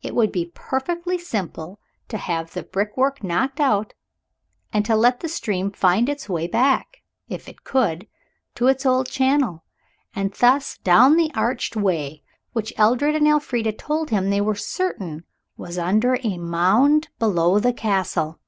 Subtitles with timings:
[0.00, 3.94] It would be perfectly simple to have the brickwork knocked out,
[4.72, 8.06] and to let the stream find its way back, if it could,
[8.54, 9.64] to its old channel,
[10.14, 12.22] and thence down the arched way
[12.52, 15.24] which Edred and Elfrida told him they were certain
[15.56, 18.38] was under a mound below the Castle.